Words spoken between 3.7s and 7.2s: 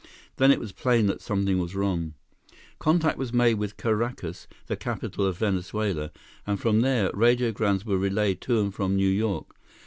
Caracas, the capital of Venezuela, and from there,